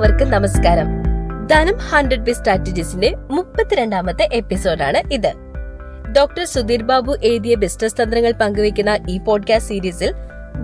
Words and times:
എല്ലാവർക്കും 0.00 0.30
നമസ്കാരം. 0.30 0.86
ധനം 1.46 1.76
ഹൺഡ്രഡ് 1.76 2.20
ബി 2.20 2.32
സ്ട്രാറ്റജീസിന്റെ 2.32 3.14
മുപ്പത്തിരണ്ടാമത്തെ 3.16 4.28
എപ്പിസോഡാണ് 4.32 5.12
ഇത്. 5.12 5.32
ഡോക്ടർ 6.16 6.44
സുധീർ 6.44 6.82
ബാബു 6.82 7.16
എഴുതിയ 7.24 7.54
ബിസിനസ് 7.54 8.02
തന്ത്രങ്ങൾ 8.02 8.32
പങ്കുവയ്ക്കുന്ന 8.32 8.98
ഈ 9.08 9.18
പോഡ്കാസ്റ്റ് 9.18 9.68
സീരീസിൽ 9.68 10.14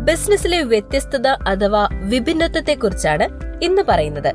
ബിസിനസ്സിലെ 0.05 0.63
വ്യത്യസ്തത 0.63 1.29
അഥവാ 1.29 1.89
വിഭിന്നത്വത്തെ 1.93 2.75
കുറിച്ചാണ് 2.75 3.29
ഇന്ന് 3.63 3.83
പറയുന്നത്. 3.89 4.35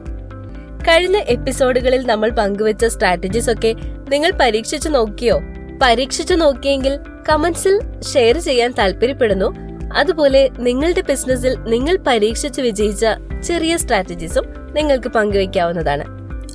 കഴിഞ്ഞ 0.87 1.17
എപ്പിസോഡുകളിൽ 1.17 2.07
നമ്മൾ 2.07 2.29
പങ്കുവച്ച 2.29 2.85
സ്ട്രാറ്റജീസ് 2.85 3.49
ഒക്കെ 3.49 3.75
നിങ്ങൾ 4.09 4.31
പരീക്ഷിച്ചു 4.41 4.89
നോക്കിയോ? 4.89 5.41
പരീക്ഷിച്ചു 5.81 6.33
നോക്കിയെങ്കിൽ 6.33 6.99
കമന്റ്സിൽ 7.29 8.01
ഷെയർ 8.01 8.37
ചെയ്യാൻ 8.37 8.73
താല്പര്യപ്പെടുന്നു. 8.79 9.55
അതുപോലെ 9.97 10.49
നിങ്ങളുടെ 10.59 11.01
ബിസിനസ്സിൽ 11.01 11.57
നിങ്ങൾ 11.63 11.97
പരീക്ഷിച്ച് 12.07 12.61
വിജയിച്ച 12.61 13.05
ചെറിയ 13.43 13.77
സ്ട്രാറ്റജീസും 13.77 14.60
നിങ്ങൾക്ക് 14.73 15.07
പങ്കുവയ്ക്കാവുന്നതാണ്. 15.07 16.03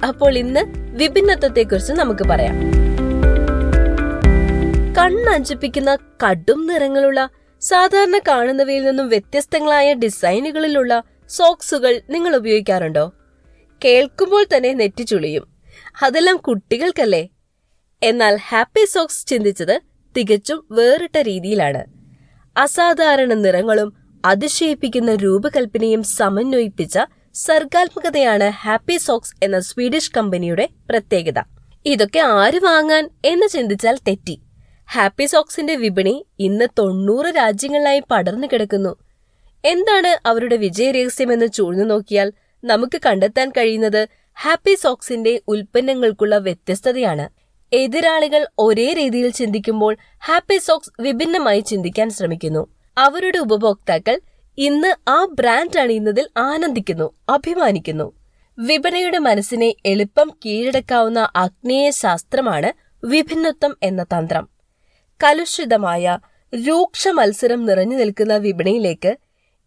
അപ്പോൾ 0.06 0.38
ഇന്ന് 0.38 0.61
വിഭിന്നത്വത്തെ 0.97 1.62
കുറിച്ച് 1.62 1.93
നമുക്ക് 1.93 2.25
പറയാം. 2.25 2.56
കണ്ണഞ്ചിപ്പിക്കുന്ന 4.95 5.98
കടും 6.27 6.66
നിറങ്ങളുള്ള 6.66 7.29
സാധാരണ 7.61 8.19
കാണുന്നവയിൽ 8.19 8.84
നിന്നും 8.84 9.09
വ്യത്യസ്തങ്ങളായ 9.09 9.95
ഡിസൈനുകളിലുള്ള 9.95 11.02
സോക്സുകൾ 11.29 12.01
നിങ്ങൾ 12.11 12.37
ഉപയോഗിക്കാറുണ്ടോ? 12.37 13.12
കേൾക്കുമ്പോൾ 13.84 14.45
തന്നെ 14.56 14.73
നെറ്റിച്ചുളിയും 14.73 15.48
അതെല്ലാം 16.03 16.37
കുട്ടികൾക്കല്ലേ? 16.37 17.28
എന്നാൽ 18.03 18.37
ഹാപ്പി 18.48 18.84
സോക്സ് 18.84 19.27
ചിന്തിച്ചത് 19.27 19.80
തികച്ചും 20.17 20.67
വേറിട്ട 20.70 21.19
രീതിയിലാണ്. 21.19 21.84
അസാധാരണ 22.56 23.34
നിറങ്ങളും 23.34 23.92
അതിശയിപ്പിക്കുന്ന 24.25 25.14
രൂപകൽപ്പനയും 25.14 26.03
സമന്വയിപ്പിച്ച 26.03 26.98
സർഗാത്മകതയാണ് 27.36 28.45
ഹാപ്പി 28.45 28.97
സോക്സ് 28.97 29.34
എന്ന 29.42 29.61
സ്വീഡിഷ് 29.61 30.12
കമ്പനിയുടെ 30.16 30.69
പ്രത്യേകത. 30.91 31.42
ഇതൊക്കെ 31.86 32.19
ആര് 32.19 32.61
വാങ്ങാൻ 32.64 33.11
എന്ന് 33.24 33.47
ചിന്തിച്ചാൽ 33.47 33.98
തെറ്റി. 34.08 34.41
ഹാപ്പി 34.92 35.24
സോക്സിന്റെ 35.24 35.74
വിപണി 35.77 36.27
ഇന്ന് 36.38 36.69
തൊണ്ണൂറ് 36.78 37.27
രാജ്യങ്ങളിലായി 37.36 38.02
പടർന്നു 38.11 38.46
കിടക്കുന്നു. 38.52 38.96
എന്താണ് 39.64 40.28
അവരുടെ 40.28 40.56
വിജയ 40.56 40.91
വിജയരഹസ്യമെന്ന് 40.91 41.46
ചൂഴ്ന്നു 41.46 41.84
നോക്കിയാൽ 41.84 42.33
നമുക്ക് 42.64 43.00
കണ്ടെത്താൻ 43.06 43.50
കഴിയുന്നത് 43.50 44.08
ഹാപ്പി 44.41 44.74
സോക്സിന്റെ 44.74 45.42
ഉൽപ്പന്നങ്ങൾക്കുള്ള 45.48 46.39
വ്യത്യസ്തതയാണ്. 46.39 47.28
എതിരാളികൾ 47.72 48.46
ഒരേ 48.58 48.92
രീതിയിൽ 48.92 49.30
ചിന്തിക്കുമ്പോൾ 49.30 49.96
ഹാപ്പി 50.24 50.58
സോക്സ് 50.58 51.02
വിഭിന്നമായി 51.02 51.61
ചിന്തിക്കാൻ 51.61 52.11
ശ്രമിക്കുന്നു. 52.11 52.66
അവരുടെ 52.98 53.39
ഉപഭോക്താക്കൾ 53.39 54.20
ഇന്ന് 54.58 55.10
ആ 55.10 55.24
ബ്രാൻഡ് 55.24 55.78
അണിയുന്നതിൽ 55.78 56.28
ആനന്ദിക്കുന്നു 56.36 57.12
അഭിമാനിക്കുന്നു. 57.28 58.12
വിപണിയുടെ 58.58 59.18
മനസ്സിനെ 59.18 59.74
എളുപ്പം 59.86 60.32
കീഴടക്കാവുന്ന 60.46 61.28
അഗ്നേയ 61.36 61.90
ശാസ്ത്രമാണ് 61.90 62.72
വിഭിന്നത്വം 63.06 63.77
എന്ന 63.82 64.02
തന്ത്രം. 64.02 64.48
കലുഷിതമായ 65.24 66.18
രൂക്ഷ 66.54 67.08
മത്സരം 67.08 67.66
നിറഞ്ഞു 67.66 67.96
നിൽക്കുന്ന 67.96 68.36
വിപണിയിലേക്ക് 68.36 69.16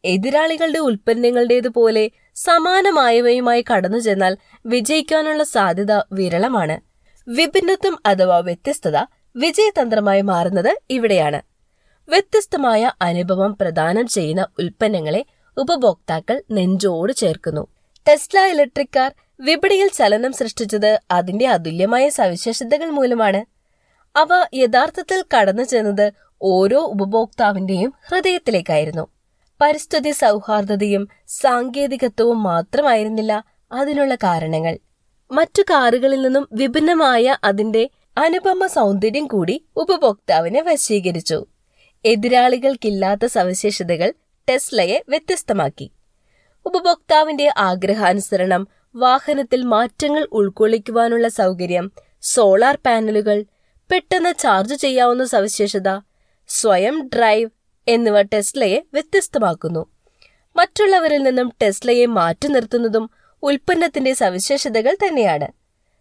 എതിരാളികളുടെ 0.06 0.80
ഉൽപ്പന്നങ്ങളുടേതുപോലെ 0.80 2.12
സമാനമായവയുമായി 2.36 3.66
കടന്നു 3.72 3.98
ചെന്നാൽ 3.98 4.38
വിജയിക്കാനുള്ള 4.66 5.44
സാധ്യത 5.44 5.92
വിരളമാണ്. 6.12 6.80
വിഭിന്നത്വം 7.28 7.98
അഥവാ 8.06 8.40
വ്യത്യസ്തത 8.40 8.98
വിജയതന്ത്രമായി 9.36 10.22
മാറുന്നത് 10.22 10.80
ഇവിടെയാണ്. 10.90 11.42
വ്യത്യസ്തമായ 12.10 12.92
അനുഭവം 13.02 13.58
പ്രദാനം 13.62 14.08
ചെയ്യുന്ന 14.08 14.48
ഉൽപ്പന്നങ്ങളെ 14.60 15.26
ഉപഭോക്താക്കൾ 15.58 16.44
നെഞ്ചോട് 16.52 17.14
ചേർക്കുന്നു. 17.14 17.68
ടെസ്ല 18.08 18.40
ഇലക്ട്രിക് 18.46 18.94
കാർ 18.96 19.12
വിപണിയിൽ 19.40 19.88
ചലനം 19.88 20.32
സൃഷ്ടിച്ചത് 20.32 21.00
അതിന്റെ 21.12 21.48
അതുല്യമായ 21.48 22.10
സവിശേഷതകൾ 22.10 22.90
മൂലമാണ്. 22.90 23.42
അവ 24.16 24.28
യഥാർത്ഥത്തിൽ 24.54 25.26
കടന്നു 25.36 25.64
ചെന്നത് 25.64 26.14
ഓരോ 26.42 26.80
ഉപഭോക്താവിന്റെയും 26.80 27.94
ഹൃദയത്തിലേക്കായിരുന്നു. 28.08 29.08
പരിസ്ഥിതി 29.62 30.12
സൗഹാർദ്ദതയും 30.12 31.08
സാങ്കേതികത്വവും 31.28 32.44
മാത്രമായിരുന്നില്ല 32.44 33.44
അതിനുള്ള 33.72 34.16
കാരണങ്ങൾ. 34.16 34.78
മറ്റു 35.32 35.62
കാറുകളിൽ 35.62 36.22
നിന്നും 36.22 36.50
വിഭിന്നമായ 36.54 37.38
അതിന്റെ 37.44 37.90
അനുപമ 38.18 38.66
സൗന്ദര്യം 38.68 39.28
കൂടി 39.28 39.66
ഉപഭോക്താവിനെ 39.76 40.62
വശീകരിച്ചു. 40.62 41.46
എതിരാളികൾക്കില്ലാത്ത 42.06 43.26
സവിശേഷതകൾ 43.26 44.14
ടെസ്ലയെ 44.50 45.04
വ്യത്യസ്തമാക്കി. 45.10 45.92
ഉപഭോക്താവിന്റെ 46.66 47.54
ആഗ്രഹാനുസരണം 47.58 48.68
വാഹനത്തിൽ 48.96 49.64
മാറ്റങ്ങൾ 49.64 50.28
ഉൾക്കൊള്ളിക്കുവാനുള്ള 50.32 51.28
സൗകര്യം 51.28 51.92
സോളാർ 52.22 52.78
പാനലുകൾ 52.86 53.46
പെട്ടെന്ന് 53.92 54.40
ചാർജ് 54.40 54.76
ചെയ്യാവുന്ന 54.76 55.26
സവിശേഷത 55.26 56.00
സ്വയം 56.48 57.10
ഡ്രൈവ് 57.16 57.50
എന്നിവ 57.88 58.22
ടെസ്ലയെ 58.22 58.84
വ്യത്യസ്തമാക്കുന്നു. 58.94 59.86
മറ്റുള്ളവരിൽ 60.56 61.24
നിന്നും 61.24 61.54
ടെസ്ലയെ 61.62 62.06
മാറ്റി 62.06 62.48
നിർത്തുന്നതും 62.48 63.10
ഉൽപ്പന്നത്തിന്റെ 63.44 64.14
സവിശേഷതകൾ 64.14 64.98
തന്നെയാണ്. 65.08 65.48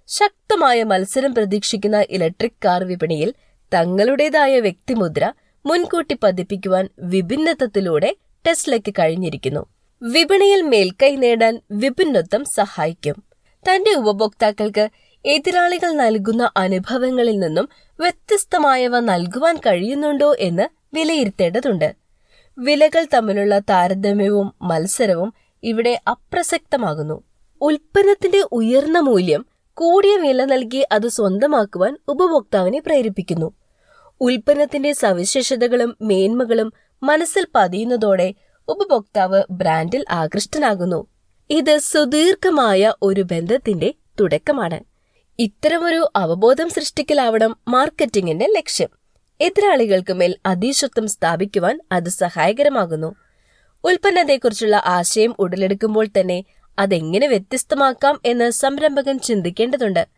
ശക്തമായ 0.07 0.83
മത്സരം 0.83 1.35
പ്രതീക്ഷിക്കുന്ന 1.35 2.07
ഇലക്ട്രിക് 2.11 2.65
കാർ 2.65 2.85
വിപണിയിൽ 2.85 3.35
തങ്ങളുടേതായ 3.75 4.61
വ്യക്തിമുദ്ര 4.61 5.33
മുൻകൂട്ടി 5.69 6.17
പതിപ്പിക്കുവാൻ 6.23 6.89
വിഭിന്നത്വത്തിലൂടെ 6.99 8.17
ടെസ്ലയ്ക്ക് 8.47 8.95
കഴിഞ്ഞിരിക്കുന്നു. 8.99 9.67
വിപണിയിൽ 10.03 10.63
മേൽക്കൈ 10.63 11.17
നേടാൻ 11.17 11.61
വിഭിന്നത്വം 11.71 12.45
സഹായിക്കും. 12.45 13.23
തന്റെ 13.71 13.95
ഉപഭോക്താക്കൾക്ക് 13.95 14.89
എതിരാളികൾ 15.27 15.93
നൽകുന്ന 15.93 16.51
അനുഭവങ്ങളിൽ 16.57 17.39
നിന്നും 17.39 17.69
വ്യത്യസ്തമായവ 18.01 19.01
നൽകുവാൻ 19.01 19.57
കഴിയുന്നുണ്ടോ 19.57 20.37
എന്ന് 20.39 20.69
വിലയിരുത്തേണ്ടതുണ്ട്. 20.95 21.95
വിലകൾ 22.59 23.07
തമ്മിലുള്ള 23.15 23.59
താരതമ്യവും 23.59 24.55
മത്സരവും 24.63 25.35
ഇവിടെ 25.63 26.01
അപ്രസക്തമാകുന്നു. 26.11 27.23
ഉൽപ്പന്നത്തിന്റെ 27.61 28.45
ഉയർന്ന 28.53 28.99
മൂല്യം 28.99 29.47
കൂടിയ 29.75 30.17
വില 30.17 30.45
നൽകി 30.45 30.87
അത് 30.93 31.09
സ്വന്തമാക്കുവാൻ 31.09 31.99
ഉപഭോക്താവിനെ 32.09 32.81
പ്രേരിപ്പിക്കുന്നു. 32.81 33.58
ഉൽപ്പന്നത്തിന്റെ 34.21 34.93
സവിശേഷതകളും 34.93 35.97
മേന്മകളും 36.01 36.73
മനസ്സിൽ 37.03 37.47
പതിയുന്നതോടെ 37.55 38.35
ഉപഭോക്താവ് 38.69 39.43
ബ്രാൻഡിൽ 39.51 40.05
ആകൃഷ്ടനാകുന്നു. 40.11 41.07
ഇത് 41.51 41.79
സുദീർഘമായ 41.79 42.93
ഒരു 43.03 43.21
ബന്ധത്തിന്റെ 43.21 43.95
തുടക്കമാണ്. 44.21 44.81
ഇത്തരമൊരു 45.39 46.11
അവബോധം 46.17 46.69
സൃഷ്ടിക്കലാവണം 46.69 47.57
മാർക്കറ്റിംഗിന്റെ 47.69 48.47
ലക്ഷ്യം. 48.57 48.89
എതിരാളികൾക്ക് 49.41 50.13
മേൽ 50.13 50.37
അതീശത്വം 50.47 51.09
സ്ഥാപിക്കുവാൻ 51.09 51.81
അത് 51.93 52.09
സഹായകരമാകുന്നു. 52.09 53.15
ഉൽപ്പന്നത്തെക്കുറിച്ചുള്ള 53.85 54.83
ആശയം 54.87 55.35
ഉടലെടുക്കുമ്പോൾ 55.39 56.07
തന്നെ 56.07 56.45
അതെങ്ങനെ 56.79 57.29
വ്യത്യസ്തമാക്കാം 57.29 58.21
എന്ന് 58.25 58.51
സംരംഭകൻ 58.51 59.19
ചിന്തിക്കേണ്ടതുണ്ട്. 59.19 60.09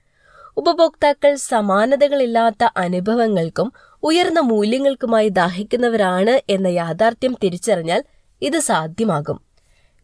ഉപഭോക്താക്കൾ 0.57 1.35
സമാനതകളില്ലാത്ത 1.35 2.69
അനുഭവങ്ങൾക്കും 2.77 3.73
ഉയർന്ന 4.03 4.41
മൂല്യങ്ങൾക്കുമായി 4.41 5.29
ദാഹിക്കുന്നവരാണ് 5.29 6.41
എന്ന 6.49 6.67
യാഥാർത്ഥ്യം 6.67 7.37
തിരിച്ചറിഞ്ഞാൽ 7.43 8.05
ഇത് 8.43 8.59
സാധ്യമാകും. 8.59 9.41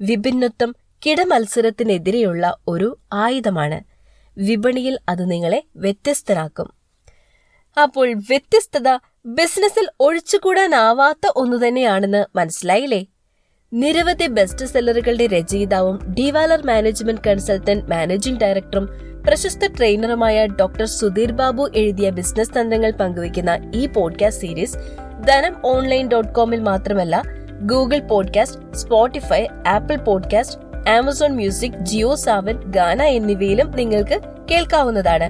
വിഭിന്നത്വം 0.01 0.75
കിടമത്സരത്തിനെതിരെയുള്ള 1.07 2.59
ഒരു 2.69 2.99
ആയുധമാണ്. 3.13 3.85
വിപണിയിൽ 4.39 4.99
അത് 5.09 5.31
നിങ്ങളെ 5.31 5.65
വ്യത്യസ്തരാക്കും. 5.77 6.73
അപ്പോൾ 7.83 8.15
വ്യത്യസ്തത 8.15 8.99
ബിസിനസ്സിൽ 9.27 9.89
ഒഴിച്ചുകൂടാനാവാത്ത 10.01 11.33
ഒന്നു 11.37 11.57
തന്നെയാണെന്ന് 11.57 12.25
മനസ്സിലായില്ലേ? 12.37 13.07
നിരവധി 13.73 14.27
ബെസ്റ്റ് 14.27 14.65
സെല്ലറുകളുടെ 14.65 15.27
രചയിതാവും 15.27 16.15
ഡിവാലർ 16.15 16.67
മാനേജ്മെന്റ് 16.67 17.21
കൺസൾട്ടന്റ് 17.27 17.91
മാനേജിംഗ് 17.91 18.41
ഡയറക്ടറും 18.41 19.16
പ്രശസ്ത 19.27 19.59
ട്രെയിനറുമായ 19.77 20.47
ഡോക്ടർ 20.47 20.85
സുധീർ 20.85 21.33
ബാബു 21.33 21.71
എഴുതിയ 21.75 22.11
ബിസിനസ് 22.11 22.51
തന്ത്രങ്ങൾ 22.61 22.91
പങ്കുവയ്ക്കുന്ന 22.91 23.73
ഈ 23.75 23.87
podcast 23.87 24.47
series 24.47 24.79
Dhanam 25.27 25.57
online 25.65 26.09
dot 26.09 26.33
കോമിൽ 26.33 26.61
മാത്രമല്ല 26.61 27.23
Google 27.61 27.99
podcast 27.99 28.77
Spotify 28.77 29.47
Apple 29.67 29.97
podcast 29.97 30.89
Amazon 30.89 31.31
music 31.31 31.73
Jio 31.73 32.15
Saavn 32.15 32.61
Gaana 32.67 33.03
എന്നിവയിലും 33.03 33.71
നിങ്ങൾക്ക് 33.71 34.21
കേൾക്കാവുന്നതാണ്. 34.51 35.29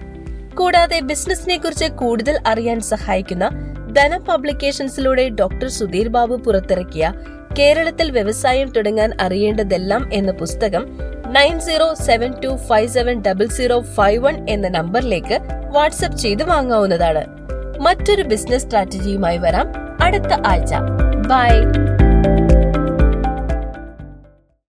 കൂടാതെ 0.57 1.01
ബിസിനസിനെ 1.01 1.57
കുറിച്ച് 1.57 1.85
കൂടുതൽ 1.85 2.39
അറിയാൻ 2.47 2.81
സഹായിക്കുന്ന 2.81 3.49
ധനം 3.93 4.25
പബ്ലിക്കേഷൻസിലൂടെ 4.25 5.29
ഡോക്ടർ 5.29 5.69
സുധീർ 5.69 6.09
ബാബു 6.09 6.37
പുറത്തിറക്കിയ 6.37 7.13
കേരളത്തിൽ 7.59 8.11
വ്യവസായം 8.11 8.71
തുടങ്ങാൻ 8.71 9.13
അറിയേണ്ടതെല്ലാം 9.21 10.11
എന്ന 10.13 10.33
പുസ്തകം 10.33 10.85
nine 11.37 11.61
zero 11.61 11.95
seven 11.95 12.35
two 12.45 12.57
five 12.57 12.89
seven 12.89 13.23
double 13.23 13.47
zero 13.47 13.81
five 13.81 14.25
one 14.25 14.47
എന്ന 14.51 14.69
നമ്പറിലേക്ക് 14.69 15.39
വാട്സ്ആപ്പ് 15.73 16.19
ചെയ്ത് 16.19 16.43
വാങ്ങാവുന്നതാണ്. 16.43 17.25
മറ്റൊരു 17.79 18.23
ബിസിനസ് 18.23 18.65
സ്ട്രാറ്റജിയുമായി 18.65 19.39
വരാം 19.39 19.67
അടുത്ത 20.01 20.33
ആഴ്ച. 20.47 20.75
ബൈ. 21.29 21.51